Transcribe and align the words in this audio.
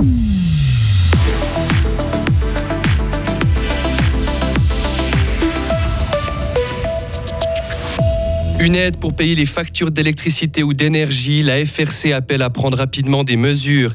Mm-hmm. 0.00 0.27
Une 8.68 8.76
aide 8.76 8.98
pour 8.98 9.16
payer 9.16 9.34
les 9.34 9.46
factures 9.46 9.90
d'électricité 9.90 10.62
ou 10.62 10.74
d'énergie. 10.74 11.42
La 11.42 11.64
FRC 11.64 12.12
appelle 12.12 12.42
à 12.42 12.50
prendre 12.50 12.76
rapidement 12.76 13.24
des 13.24 13.36
mesures. 13.36 13.94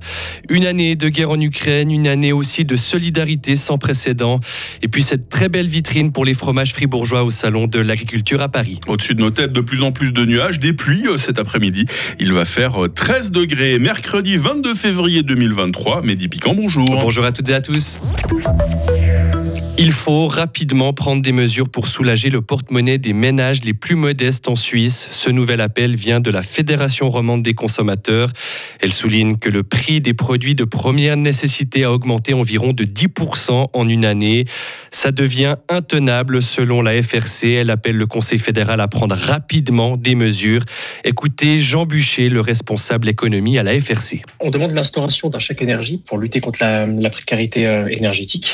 Une 0.49 0.65
année 0.65 0.95
de 0.95 1.09
guerre 1.09 1.29
en 1.29 1.39
Ukraine, 1.39 1.91
une 1.91 2.07
année 2.07 2.31
aussi 2.33 2.65
de 2.65 2.75
solidarité 2.75 3.55
sans 3.55 3.77
précédent. 3.77 4.39
Et 4.81 4.87
puis 4.87 5.03
cette 5.03 5.29
très 5.29 5.47
belle 5.47 5.67
vitrine 5.67 6.11
pour 6.11 6.25
les 6.25 6.33
fromages 6.33 6.73
fribourgeois 6.73 7.23
au 7.23 7.29
Salon 7.29 7.67
de 7.67 7.77
l'Agriculture 7.77 8.41
à 8.41 8.49
Paris. 8.49 8.79
Au-dessus 8.87 9.13
de 9.13 9.21
nos 9.21 9.29
têtes, 9.29 9.53
de 9.53 9.61
plus 9.61 9.83
en 9.83 9.91
plus 9.91 10.11
de 10.11 10.25
nuages, 10.25 10.57
des 10.57 10.73
pluies 10.73 11.05
euh, 11.05 11.19
cet 11.19 11.37
après-midi. 11.37 11.85
Il 12.19 12.33
va 12.33 12.43
faire 12.43 12.73
13 12.95 13.27
euh, 13.27 13.29
degrés. 13.29 13.77
Mercredi 13.77 14.37
22 14.37 14.73
février 14.73 15.21
2023. 15.21 16.01
Mehdi 16.01 16.29
Piquant, 16.29 16.55
bonjour. 16.55 16.87
Bonjour 16.87 17.25
à 17.25 17.31
toutes 17.31 17.49
et 17.49 17.53
à 17.53 17.61
tous. 17.61 17.99
Il 19.79 19.91
faut 19.91 20.27
rapidement 20.27 20.93
prendre 20.93 21.23
des 21.23 21.31
mesures 21.31 21.67
pour 21.67 21.87
soulager 21.87 22.29
le 22.29 22.41
porte-monnaie 22.43 22.99
des 22.99 23.11
ménages 23.11 23.63
les 23.63 23.73
plus 23.73 23.95
modestes 23.95 24.47
en 24.47 24.55
Suisse. 24.55 25.07
Ce 25.09 25.31
nouvel 25.31 25.61
appel 25.61 25.95
vient 25.95 26.19
de 26.19 26.29
la 26.29 26.43
Fédération 26.43 27.09
romande 27.09 27.41
des 27.41 27.55
consommateurs. 27.55 28.29
Elle 28.81 28.93
souligne 28.93 29.35
que 29.37 29.49
le 29.49 29.63
prix 29.63 29.99
des 29.99 30.13
produits 30.13 30.53
de 30.53 30.63
première 30.63 31.17
nécessité 31.17 31.85
a 31.85 31.91
augmenté 31.91 32.35
environ 32.35 32.71
de 32.71 32.83
10% 32.83 33.69
en 33.73 33.89
une 33.89 34.05
année. 34.05 34.45
Ça 34.91 35.11
devient 35.11 35.55
intenable 35.69 36.43
selon 36.43 36.83
la 36.83 37.01
FRC. 37.01 37.53
Elle 37.53 37.71
appelle 37.71 37.97
le 37.97 38.05
Conseil 38.05 38.37
fédéral 38.37 38.79
à 38.79 38.87
prendre 38.87 39.15
rapidement 39.15 39.97
des 39.97 40.13
mesures. 40.13 40.61
Écoutez 41.03 41.57
Jean 41.57 41.87
Bûcher, 41.87 42.29
le 42.29 42.41
responsable 42.41 43.09
économie 43.09 43.57
à 43.57 43.63
la 43.63 43.79
FRC. 43.81 44.21
On 44.39 44.51
demande 44.51 44.73
l'instauration 44.73 45.31
d'un 45.31 45.39
chèque 45.39 45.63
énergie 45.63 45.99
pour 46.05 46.19
lutter 46.19 46.41
contre 46.41 46.59
la, 46.61 46.85
la 46.85 47.09
précarité 47.09 47.65
euh, 47.65 47.87
énergétique. 47.87 48.53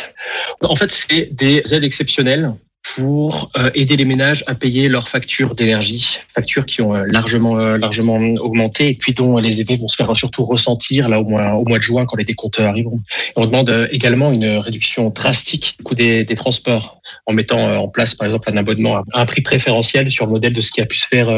En 0.62 0.78
fait, 0.78 0.94
des 1.10 1.64
aides 1.72 1.84
exceptionnelles 1.84 2.54
pour 2.96 3.52
euh, 3.58 3.70
aider 3.76 3.96
les 3.96 4.06
ménages 4.06 4.44
à 4.48 4.56
payer 4.56 4.90
leurs 4.90 5.10
factures 5.10 5.54
d'énergie, 5.54 6.20
factures 6.28 6.66
qui 6.66 6.82
ont 6.82 6.96
euh, 6.96 7.06
largement 7.08 7.60
euh, 7.60 7.78
largement 7.78 8.16
augmenté 8.16 8.90
et 8.90 8.94
puis 8.96 9.14
dont 9.14 9.38
les 9.38 9.62
effets 9.62 9.76
vont 9.76 9.88
se 9.88 9.96
faire 9.96 10.16
surtout 10.16 10.44
ressentir 10.44 11.10
là 11.10 11.20
au 11.20 11.26
mois 11.26 11.54
au 11.54 11.66
mois 11.66 11.78
de 11.78 11.84
juin 11.84 12.06
quand 12.06 12.18
les 12.18 12.24
décomptes 12.24 12.60
arriveront. 12.60 13.00
on 13.36 13.46
demande 13.46 13.90
également 13.92 14.32
une 14.32 14.58
réduction 14.58 15.10
drastique 15.10 15.76
du 15.78 15.84
coût 15.84 15.96
des 15.96 16.26
transports 16.36 16.99
en 17.30 17.34
mettant 17.34 17.60
en 17.78 17.88
place 17.88 18.16
par 18.16 18.26
exemple 18.26 18.50
un 18.52 18.58
abonnement 18.58 18.98
à 18.98 19.04
un 19.14 19.26
prix 19.26 19.42
préférentiel 19.42 20.10
sur 20.10 20.26
le 20.26 20.32
modèle 20.32 20.54
de 20.54 20.62
ce 20.62 20.72
qui 20.72 20.82
a 20.82 20.86
pu 20.86 20.98
se 20.98 21.08
faire 21.08 21.30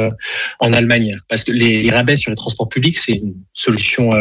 en 0.59 0.73
Allemagne 0.73 1.15
parce 1.29 1.43
que 1.43 1.51
les, 1.51 1.81
les 1.81 1.91
rabais 1.91 2.17
sur 2.17 2.31
les 2.31 2.37
transports 2.37 2.69
publics 2.69 2.97
c'est 2.97 3.13
une 3.13 3.33
solution 3.53 4.11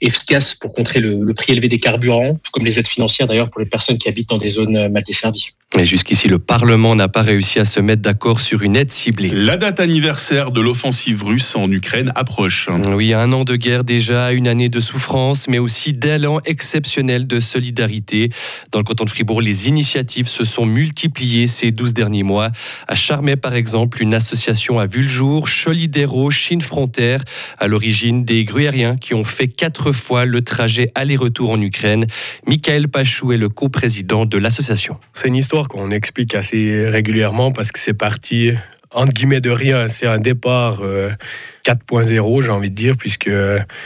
efficace 0.00 0.54
pour 0.54 0.72
contrer 0.74 1.00
le, 1.00 1.20
le 1.22 1.34
prix 1.34 1.52
élevé 1.52 1.68
des 1.68 1.78
carburants, 1.78 2.34
tout 2.34 2.50
comme 2.52 2.64
les 2.64 2.78
aides 2.78 2.86
financières 2.86 3.26
d'ailleurs 3.26 3.50
pour 3.50 3.60
les 3.60 3.66
personnes 3.66 3.98
qui 3.98 4.08
habitent 4.08 4.28
dans 4.28 4.38
des 4.38 4.50
zones 4.50 4.88
mal 4.88 5.02
desservies. 5.06 5.52
Et 5.78 5.84
jusqu'ici, 5.84 6.28
le 6.28 6.38
Parlement 6.38 6.94
n'a 6.94 7.08
pas 7.08 7.20
réussi 7.20 7.58
à 7.58 7.64
se 7.64 7.78
mettre 7.78 8.00
d'accord 8.00 8.40
sur 8.40 8.62
une 8.62 8.74
aide 8.74 8.90
ciblée. 8.90 9.28
La 9.28 9.58
date 9.58 9.80
anniversaire 9.80 10.50
de 10.50 10.62
l'offensive 10.62 11.22
russe 11.22 11.54
en 11.56 11.70
Ukraine 11.70 12.10
approche. 12.14 12.70
Oui, 12.88 13.12
un 13.12 13.32
an 13.32 13.44
de 13.44 13.54
guerre 13.54 13.84
déjà, 13.84 14.32
une 14.32 14.48
année 14.48 14.70
de 14.70 14.80
souffrance, 14.80 15.46
mais 15.46 15.58
aussi 15.58 15.92
d'élan 15.92 16.40
exceptionnel 16.46 17.26
de 17.26 17.38
solidarité. 17.38 18.30
Dans 18.72 18.78
le 18.78 18.84
canton 18.84 19.04
de 19.04 19.10
Fribourg, 19.10 19.42
les 19.42 19.68
initiatives 19.68 20.28
se 20.28 20.42
sont 20.42 20.64
multipliées 20.64 20.97
ces 21.46 21.70
12 21.70 21.94
derniers 21.94 22.22
mois. 22.22 22.50
À 22.86 22.94
Charmey, 22.94 23.36
par 23.36 23.54
exemple, 23.54 24.02
une 24.02 24.14
association 24.14 24.78
a 24.78 24.86
vu 24.86 25.02
le 25.02 25.08
jour, 25.08 25.48
Cholidero, 25.48 26.30
Chine 26.30 26.60
Frontière, 26.60 27.22
à 27.58 27.68
l'origine 27.68 28.24
des 28.24 28.44
gruériens 28.44 28.96
qui 28.96 29.14
ont 29.14 29.24
fait 29.24 29.48
quatre 29.48 29.92
fois 29.92 30.24
le 30.24 30.42
trajet 30.42 30.90
aller-retour 30.94 31.50
en 31.50 31.60
Ukraine. 31.60 32.06
Michael 32.46 32.88
Pachou 32.88 33.32
est 33.32 33.36
le 33.36 33.48
coprésident 33.48 34.26
de 34.26 34.38
l'association. 34.38 34.96
C'est 35.12 35.28
une 35.28 35.36
histoire 35.36 35.68
qu'on 35.68 35.90
explique 35.90 36.34
assez 36.34 36.88
régulièrement 36.88 37.52
parce 37.52 37.70
que 37.70 37.78
c'est 37.78 37.94
parti 37.94 38.52
entre 38.92 39.12
guillemets 39.12 39.40
de 39.40 39.50
rien. 39.50 39.88
C'est 39.88 40.06
un 40.06 40.18
départ 40.18 40.80
4.0, 40.80 40.82
euh, 40.82 42.42
j'ai 42.42 42.50
envie 42.50 42.70
de 42.70 42.74
dire, 42.74 42.96
puisque 42.96 43.30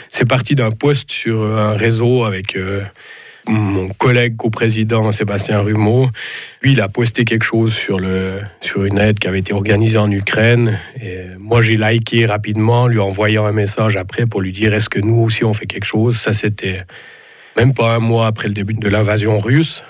c'est 0.08 0.28
parti 0.28 0.54
d'un 0.54 0.70
poste 0.70 1.10
sur 1.10 1.42
un 1.42 1.72
réseau 1.72 2.24
avec 2.24 2.56
euh, 2.56 2.82
mon 3.48 3.88
collègue 3.88 4.36
co-président 4.36 5.10
Sébastien 5.12 5.60
Rumeau. 5.60 6.08
Lui, 6.62 6.72
il 6.72 6.80
a 6.80 6.88
posté 6.88 7.24
quelque 7.24 7.42
chose 7.44 7.74
sur, 7.74 7.98
le, 7.98 8.40
sur 8.60 8.84
une 8.84 8.98
aide 8.98 9.18
qui 9.18 9.28
avait 9.28 9.40
été 9.40 9.52
organisée 9.52 9.98
en 9.98 10.10
Ukraine. 10.10 10.78
Et 11.02 11.22
moi, 11.38 11.60
j'ai 11.60 11.76
liké 11.76 12.26
rapidement, 12.26 12.86
lui 12.86 12.98
envoyant 12.98 13.46
un 13.46 13.52
message 13.52 13.96
après 13.96 14.26
pour 14.26 14.40
lui 14.40 14.52
dire 14.52 14.74
est-ce 14.74 14.88
que 14.88 15.00
nous 15.00 15.16
aussi 15.16 15.44
on 15.44 15.52
fait 15.52 15.66
quelque 15.66 15.84
chose? 15.84 16.16
Ça, 16.16 16.32
c'était 16.32 16.82
même 17.56 17.74
pas 17.74 17.94
un 17.94 17.98
mois 17.98 18.26
après 18.26 18.48
le 18.48 18.54
début 18.54 18.74
de 18.74 18.88
l'invasion 18.88 19.38
russe. 19.38 19.84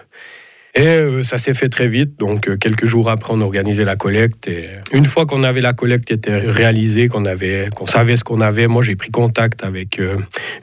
Et 0.75 0.87
euh, 0.87 1.23
ça 1.23 1.37
s'est 1.37 1.53
fait 1.53 1.69
très 1.69 1.87
vite. 1.87 2.19
Donc, 2.19 2.49
euh, 2.49 2.57
quelques 2.57 2.87
jours 2.87 3.11
après, 3.11 3.33
on 3.35 3.41
organisait 3.43 3.85
la 3.85 3.97
collecte. 3.97 4.49
Et 4.49 4.69
une 4.93 5.05
fois 5.05 5.27
qu'on 5.27 5.43
avait 5.43 5.61
la 5.61 5.75
collecte 5.75 6.11
était 6.11 6.39
réalisée, 6.39 7.09
qu'on 7.09 7.27
avait, 7.27 7.69
qu'on 7.75 7.85
savait 7.85 8.17
ce 8.17 8.25
qu'on 8.25 8.41
avait, 8.41 8.69
moi, 8.69 8.83
j'ai 8.83 8.97
pris 8.97 9.11
contact 9.11 9.65
avec 9.65 9.99
euh, 9.99 10.17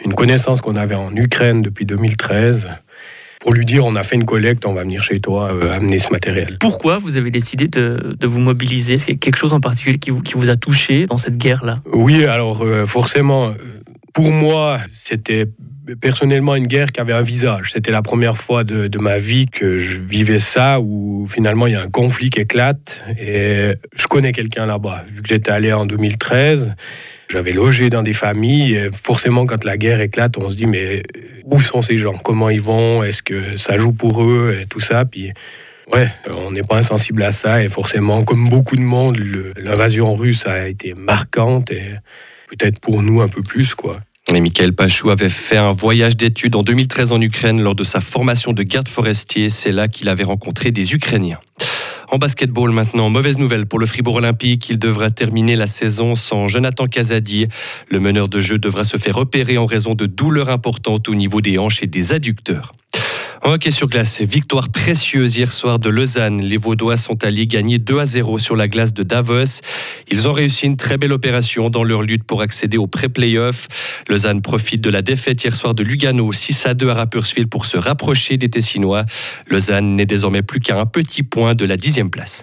une 0.04 0.14
connaissance 0.14 0.62
qu'on 0.62 0.76
avait 0.76 0.96
en 0.96 1.16
Ukraine 1.16 1.62
depuis 1.62 1.86
2013 1.86 2.70
pour 3.40 3.54
lui 3.54 3.64
dire 3.64 3.86
on 3.86 3.96
a 3.96 4.04
fait 4.04 4.18
une 4.18 4.26
collecte, 4.26 4.66
on 4.66 4.74
va 4.74 4.82
venir 4.82 5.02
chez 5.02 5.22
toi 5.22 5.54
amener 5.74 5.98
ce 5.98 6.12
matériel. 6.12 6.58
Pourquoi 6.60 6.98
vous 6.98 7.16
avez 7.16 7.32
décidé 7.32 7.70
de, 7.70 8.18
de 8.20 8.28
vous 8.28 8.42
mobiliser? 8.42 8.98
C'est 8.98 9.16
quelque 9.16 9.38
chose 9.38 9.54
en 9.54 9.62
particulier 9.62 9.98
qui 9.98 10.10
vous, 10.10 10.22
qui 10.22 10.34
vous 10.34 10.50
a 10.50 10.58
touché 10.58 11.06
dans 11.06 11.16
cette 11.16 11.38
guerre-là? 11.38 11.76
Oui, 11.94 12.26
alors 12.26 12.66
forcément, 12.86 13.54
pour 14.22 14.32
moi, 14.34 14.80
c'était 14.92 15.46
personnellement 16.02 16.56
une 16.56 16.68
guerre 16.68 16.92
qui 16.92 17.00
avait 17.00 17.14
un 17.14 17.22
visage. 17.22 17.72
C'était 17.72 17.92
la 17.92 18.02
première 18.02 18.38
fois 18.38 18.64
de, 18.64 18.98
ma 19.00 19.18
vie 19.18 19.48
que 19.48 19.78
je 19.78 20.00
vivais 20.00 20.40
ça, 20.40 20.82
où 20.82 21.26
finalement 21.26 21.68
il 21.68 21.74
y 21.74 21.76
a 21.76 21.82
un 21.82 21.90
conflit 21.90 22.30
qui 22.30 22.42
éclate. 22.42 23.02
Et 23.18 23.74
je 23.96 24.08
connais 24.08 24.34
quelqu'un 24.34 24.66
là-bas. 24.66 25.04
Vu 25.08 25.22
que 25.22 25.30
j'étais 25.30 25.52
allé 25.52 25.72
en 25.72 25.86
2013, 25.86 26.76
j'avais 27.30 27.54
logé 27.54 27.90
dans 27.90 28.04
des 28.04 28.14
familles. 28.14 28.76
Et 28.76 28.90
forcément, 28.94 29.46
quand 29.46 29.64
la 29.64 29.78
guerre 29.78 30.02
éclate, 30.02 30.38
on 30.38 30.50
se 30.50 30.58
dit 30.58 30.66
mais 30.66 31.02
où 31.46 31.62
sont 31.62 31.82
ces 31.82 31.96
gens? 31.96 32.18
Comment 32.18 32.50
ils 32.50 32.62
vont? 32.62 33.04
Est-ce 33.04 33.24
que 33.24 33.56
ça 33.56 33.78
joue 33.78 33.94
pour 33.94 34.22
eux? 34.22 34.58
Et 34.62 34.66
tout 34.66 34.82
ça. 34.82 35.06
Puis 35.06 35.32
Ouais, 35.92 36.08
on 36.30 36.52
n'est 36.52 36.62
pas 36.62 36.78
insensible 36.78 37.24
à 37.24 37.32
ça 37.32 37.64
et 37.64 37.68
forcément, 37.68 38.24
comme 38.24 38.48
beaucoup 38.48 38.76
de 38.76 38.82
monde, 38.82 39.18
l'invasion 39.58 40.14
russe 40.14 40.46
a 40.46 40.68
été 40.68 40.94
marquante 40.94 41.72
et 41.72 41.82
peut-être 42.48 42.80
pour 42.80 43.02
nous 43.02 43.22
un 43.22 43.28
peu 43.28 43.42
plus, 43.42 43.74
quoi. 43.74 44.00
Et 44.36 44.42
Michael 44.42 44.74
Pachou 44.74 45.10
avait 45.10 45.28
fait 45.28 45.58
un 45.58 45.72
voyage 45.72 46.16
d'études 46.16 46.56
en 46.56 46.62
2013 46.62 47.12
en 47.14 47.20
Ukraine 47.20 47.62
lors 47.62 47.74
de 47.74 47.84
sa 47.84 48.00
formation 48.00 48.54
de 48.54 48.62
garde 48.62 48.88
forestier. 48.88 49.50
C'est 49.50 49.72
là 49.72 49.88
qu'il 49.88 50.08
avait 50.08 50.24
rencontré 50.24 50.70
des 50.72 50.94
Ukrainiens. 50.94 51.40
En 52.12 52.18
basketball 52.18 52.72
maintenant, 52.72 53.10
mauvaise 53.10 53.40
nouvelle 53.40 53.66
pour 53.66 53.80
le 53.80 53.88
Fribourg 53.88 54.16
Olympique. 54.16 54.70
Il 54.70 54.78
devra 54.78 55.10
terminer 55.10 55.56
la 55.56 55.66
saison 55.66 56.14
sans 56.14 56.48
Jonathan 56.48 56.86
Casadi. 56.86 57.48
Le 57.90 58.00
meneur 58.00 58.30
de 58.30 58.40
jeu 58.40 58.60
devra 58.60 58.84
se 58.84 58.98
faire 58.98 59.16
repérer 59.16 59.58
en 59.58 59.66
raison 59.66 59.96
de 59.96 60.06
douleurs 60.06 60.50
importantes 60.50 61.10
au 61.10 61.16
niveau 61.16 61.42
des 61.42 61.58
hanches 61.58 61.82
et 61.82 61.88
des 61.88 62.14
adducteurs. 62.14 62.74
Hockey 63.42 63.72
sur 63.72 63.88
glace, 63.88 64.22
victoire 64.22 64.70
précieuse 64.70 65.38
hier 65.38 65.52
soir 65.52 65.80
de 65.80 65.90
Lausanne. 65.90 66.42
Les 66.42 66.58
Vaudois 66.58 66.98
sont 66.98 67.24
allés 67.24 67.48
gagner 67.48 67.80
2 67.80 68.00
à 68.00 68.06
0 68.06 68.38
sur 68.38 68.56
la 68.56 68.68
glace 68.68 68.94
de 68.94 69.04
Davos. 69.04 69.62
Ils 70.12 70.28
ont 70.28 70.34
réussi 70.34 70.66
une 70.66 70.78
très 70.78 70.98
belle 70.98 71.14
opération 71.14 71.70
dans 71.70 71.84
leur 71.84 72.02
lutte 72.02 72.24
pour 72.24 72.42
accéder 72.42 72.78
au 72.78 72.88
pré-playoff. 72.88 73.68
Lausanne 74.10 74.42
profite 74.42 74.82
de 74.82 74.90
la 74.90 75.02
défaite 75.02 75.44
hier 75.44 75.56
soir 75.56 75.74
de 75.74 75.84
Lugano 75.84 76.32
6 76.32 76.66
à 76.66 76.74
2 76.74 76.90
à 76.90 76.94
Rapperswil 76.96 77.48
pour 77.48 77.66
se 77.66 77.78
rapprocher 77.78 78.38
des 78.38 78.50
Tessinois. 78.50 79.06
Lausanne 79.48 79.96
n'est 79.96 80.06
désormais 80.06 80.42
plus 80.42 80.60
qu'à 80.60 80.80
un 80.80 80.86
petit 80.86 81.24
point 81.24 81.56
de 81.56 81.66
la 81.66 81.78
dixième 81.78 82.10
place. 82.10 82.42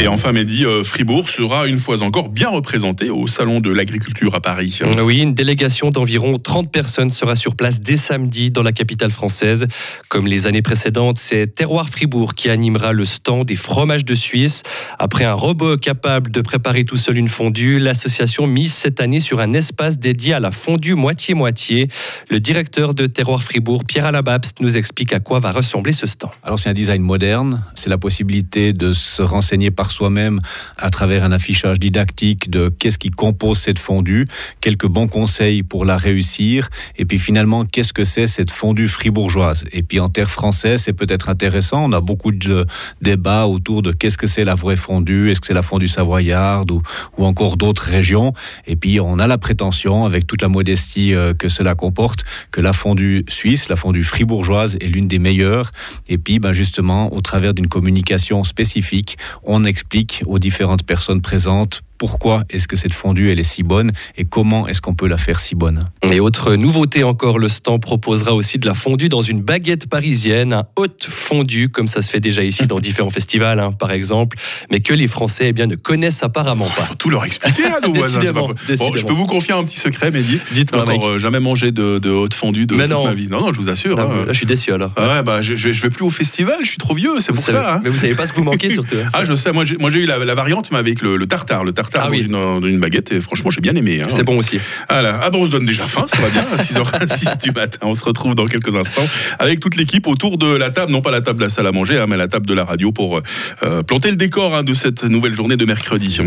Et 0.00 0.08
enfin, 0.08 0.32
Mehdi, 0.32 0.66
euh, 0.66 0.82
Fribourg 0.82 1.28
sera 1.28 1.66
une 1.66 1.78
fois 1.78 2.02
encore 2.02 2.28
bien 2.28 2.48
représenté 2.48 3.10
au 3.10 3.26
Salon 3.26 3.60
de 3.60 3.70
l'Agriculture 3.70 4.34
à 4.34 4.40
Paris. 4.40 4.80
Oui, 5.00 5.20
une 5.20 5.34
délégation 5.34 5.90
d'environ 5.90 6.36
30 6.38 6.70
personnes 6.70 7.10
sera 7.10 7.36
sur 7.36 7.54
place 7.54 7.80
dès 7.80 7.96
samedi 7.96 8.50
dans 8.50 8.62
la 8.62 8.72
capitale 8.72 9.12
française. 9.12 9.68
Comme 10.08 10.26
les 10.26 10.46
années 10.46 10.62
précédentes, 10.62 11.18
c'est 11.18 11.46
Terroir 11.46 11.88
Fribourg 11.88 12.34
qui 12.34 12.50
animera 12.50 12.92
le 12.92 13.04
stand 13.04 13.46
des 13.46 13.54
fromages 13.54 14.04
de 14.04 14.14
Suisse. 14.14 14.62
Après 14.98 15.24
un 15.24 15.32
robot 15.32 15.76
capable 15.76 16.30
de 16.30 16.40
préparer 16.40 16.84
tout 16.84 16.96
seul 16.96 17.16
une 17.16 17.28
fondue, 17.28 17.78
l'association 17.78 18.46
mise 18.46 18.74
cette 18.74 19.00
année 19.00 19.20
sur 19.20 19.40
un 19.40 19.52
espace 19.52 19.98
dédié 19.98 20.34
à 20.34 20.40
la 20.40 20.50
fondue 20.50 20.94
moitié-moitié. 20.94 21.88
Le 22.28 22.40
directeur 22.40 22.94
de 22.94 23.06
Terroir 23.06 23.42
Fribourg, 23.42 23.84
Pierre 23.84 24.06
Alababst, 24.06 24.60
nous 24.60 24.76
explique 24.76 25.12
à 25.12 25.20
quoi 25.20 25.38
va 25.38 25.52
ressembler 25.52 25.92
ce 25.92 26.06
stand. 26.06 26.32
Alors 26.42 26.58
c'est 26.58 26.68
un 26.68 26.74
design 26.74 27.02
moderne, 27.02 27.64
c'est 27.74 27.88
la 27.88 27.98
possibilité 27.98 28.72
de 28.72 28.92
se 28.92 29.22
renseigner 29.22 29.70
par 29.70 29.83
soi-même 29.90 30.40
à 30.78 30.90
travers 30.90 31.24
un 31.24 31.32
affichage 31.32 31.78
didactique 31.78 32.50
de 32.50 32.68
qu'est-ce 32.68 32.98
qui 32.98 33.10
compose 33.10 33.58
cette 33.58 33.78
fondue, 33.78 34.26
quelques 34.60 34.86
bons 34.86 35.08
conseils 35.08 35.62
pour 35.62 35.84
la 35.84 35.96
réussir, 35.96 36.68
et 36.96 37.04
puis 37.04 37.18
finalement, 37.18 37.64
qu'est-ce 37.64 37.92
que 37.92 38.04
c'est 38.04 38.26
cette 38.26 38.50
fondue 38.50 38.88
fribourgeoise? 38.88 39.64
Et 39.72 39.82
puis 39.82 40.00
en 40.00 40.08
terre 40.08 40.30
française, 40.30 40.82
c'est 40.82 40.92
peut-être 40.92 41.28
intéressant, 41.28 41.84
on 41.84 41.92
a 41.92 42.00
beaucoup 42.00 42.32
de 42.32 42.66
débats 43.02 43.46
autour 43.46 43.82
de 43.82 43.92
qu'est-ce 43.92 44.18
que 44.18 44.26
c'est 44.26 44.44
la 44.44 44.54
vraie 44.54 44.76
fondue, 44.76 45.30
est-ce 45.30 45.40
que 45.40 45.46
c'est 45.46 45.54
la 45.54 45.62
fondue 45.62 45.88
savoyarde 45.88 46.70
ou, 46.70 46.82
ou 47.16 47.24
encore 47.24 47.56
d'autres 47.56 47.82
régions. 47.84 48.32
Et 48.66 48.76
puis 48.76 49.00
on 49.00 49.18
a 49.18 49.26
la 49.26 49.38
prétention, 49.38 50.04
avec 50.04 50.26
toute 50.26 50.42
la 50.42 50.48
modestie 50.48 51.14
euh, 51.14 51.34
que 51.34 51.48
cela 51.48 51.74
comporte, 51.74 52.24
que 52.50 52.60
la 52.60 52.72
fondue 52.72 53.24
suisse, 53.28 53.68
la 53.68 53.76
fondue 53.76 54.04
fribourgeoise 54.04 54.76
est 54.80 54.88
l'une 54.88 55.08
des 55.08 55.18
meilleures. 55.18 55.70
Et 56.08 56.18
puis 56.18 56.38
ben 56.38 56.52
justement, 56.52 57.12
au 57.14 57.20
travers 57.20 57.54
d'une 57.54 57.68
communication 57.68 58.44
spécifique, 58.44 59.16
on 59.42 59.64
explique 59.74 60.22
aux 60.26 60.38
différentes 60.38 60.84
personnes 60.84 61.20
présentes 61.20 61.82
pourquoi 62.08 62.44
est-ce 62.50 62.68
que 62.68 62.76
cette 62.76 62.92
fondue 62.92 63.30
elle 63.30 63.40
est 63.40 63.44
si 63.44 63.62
bonne 63.62 63.90
et 64.18 64.26
comment 64.26 64.68
est-ce 64.68 64.82
qu'on 64.82 64.92
peut 64.94 65.08
la 65.08 65.16
faire 65.16 65.40
si 65.40 65.54
bonne. 65.54 65.80
Et 66.12 66.20
autre 66.20 66.54
nouveauté 66.54 67.02
encore, 67.02 67.38
le 67.38 67.48
stand 67.48 67.80
proposera 67.80 68.34
aussi 68.34 68.58
de 68.58 68.66
la 68.66 68.74
fondue 68.74 69.08
dans 69.08 69.22
une 69.22 69.40
baguette 69.40 69.88
parisienne, 69.88 70.52
un 70.52 70.64
haute 70.76 71.06
fondue, 71.08 71.70
comme 71.70 71.86
ça 71.86 72.02
se 72.02 72.10
fait 72.10 72.20
déjà 72.20 72.44
ici 72.44 72.66
dans 72.66 72.78
différents 72.78 73.08
festivals, 73.20 73.58
hein, 73.58 73.72
par 73.72 73.90
exemple, 73.90 74.36
mais 74.70 74.80
que 74.80 74.92
les 74.92 75.08
Français 75.08 75.46
eh 75.48 75.52
bien, 75.54 75.66
ne 75.66 75.76
connaissent 75.76 76.22
apparemment 76.22 76.68
pas. 76.76 76.82
Faut 76.82 76.94
tout 76.94 77.08
leur 77.08 77.24
expliquer 77.24 77.64
à 77.64 77.80
nos 77.80 77.90
voisins. 77.94 78.18
pas 78.18 78.20
Décidément, 78.20 78.48
Bon, 78.48 78.54
décidément. 78.68 78.96
je 78.96 79.06
peux 79.06 79.12
vous 79.14 79.26
confier 79.26 79.54
un 79.54 79.64
petit 79.64 79.78
secret, 79.78 80.10
Mehdi. 80.10 80.40
Dites-moi, 80.52 80.84
J'ai 80.86 80.92
encore 80.96 81.08
euh, 81.08 81.18
jamais 81.18 81.40
mangé 81.40 81.72
de, 81.72 81.98
de 81.98 82.10
haute 82.10 82.34
fondue 82.34 82.66
de 82.66 82.74
Mais 82.74 82.82
toute 82.82 82.92
non. 82.92 83.06
ma 83.06 83.14
vie. 83.14 83.28
Non, 83.30 83.40
non, 83.40 83.50
je 83.54 83.58
vous 83.60 83.70
assure. 83.70 83.96
Là, 83.96 84.02
hein. 84.10 84.16
là, 84.26 84.32
je 84.32 84.36
suis 84.36 84.44
déçu 84.46 84.74
alors. 84.74 84.92
Ah 84.96 85.08
ouais, 85.08 85.22
bah, 85.22 85.40
je, 85.40 85.56
je 85.56 85.68
vais, 85.70 85.88
plus 85.88 86.04
au 86.04 86.10
festival, 86.10 86.58
je 86.64 86.68
suis 86.68 86.76
trop 86.76 86.92
vieux, 86.92 87.18
c'est 87.20 87.32
pour 87.32 87.42
savez- 87.42 87.56
ça. 87.56 87.74
hein. 87.76 87.80
Mais 87.82 87.88
vous 87.88 87.96
savez 87.96 88.14
pas 88.14 88.26
ce 88.26 88.32
que 88.34 88.36
vous 88.40 88.44
manquez 88.44 88.68
surtout. 88.68 88.94
hein. 89.02 89.08
Ah, 89.14 89.24
je 89.24 89.32
sais, 89.32 89.52
moi 89.52 89.64
j'ai, 89.64 89.78
moi, 89.78 89.88
j'ai 89.88 90.00
eu 90.00 90.06
la, 90.06 90.18
la 90.18 90.34
variante, 90.34 90.70
mais 90.70 90.78
avec 90.78 91.00
le, 91.00 91.16
le 91.16 91.26
tartare. 91.26 91.64
Le 91.64 91.72
tartare 91.72 91.93
Ah 91.96 92.04
dans, 92.04 92.10
oui. 92.10 92.22
une, 92.22 92.32
dans 92.32 92.66
une 92.66 92.78
baguette, 92.80 93.12
et 93.12 93.20
franchement, 93.20 93.50
j'ai 93.50 93.60
bien 93.60 93.74
aimé. 93.74 94.00
hein. 94.02 94.06
C'est 94.08 94.24
bon 94.24 94.38
aussi. 94.38 94.58
Voilà. 94.88 95.20
Ah 95.22 95.30
bon, 95.30 95.42
on 95.42 95.46
se 95.46 95.50
donne 95.50 95.66
déjà 95.66 95.86
faim, 95.86 96.04
ça 96.08 96.18
va 96.20 96.28
bien, 96.28 96.44
à 96.52 96.56
6h26 96.56 97.40
du 97.42 97.50
matin. 97.52 97.78
On 97.82 97.94
se 97.94 98.04
retrouve 98.04 98.34
dans 98.34 98.46
quelques 98.46 98.74
instants 98.74 99.06
avec 99.38 99.60
toute 99.60 99.76
l'équipe 99.76 100.06
autour 100.06 100.38
de 100.38 100.46
la 100.46 100.70
table, 100.70 100.92
non 100.92 101.02
pas 101.02 101.10
la 101.10 101.20
table 101.20 101.38
de 101.38 101.44
la 101.44 101.50
salle 101.50 101.66
à 101.66 101.72
manger, 101.72 101.98
hein, 101.98 102.06
mais 102.08 102.16
la 102.16 102.28
table 102.28 102.46
de 102.46 102.54
la 102.54 102.64
radio 102.64 102.92
pour 102.92 103.20
euh, 103.62 103.82
planter 103.82 104.10
le 104.10 104.16
décor 104.16 104.54
hein, 104.54 104.62
de 104.64 104.72
cette 104.72 105.04
nouvelle 105.04 105.34
journée 105.34 105.56
de 105.56 105.64
mercredi. 105.64 106.18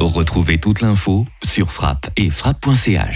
Retrouvez 0.00 0.58
toute 0.58 0.80
l'info 0.80 1.26
sur 1.42 1.70
frappe 1.70 2.08
et 2.16 2.30
frappe.ch. 2.30 3.08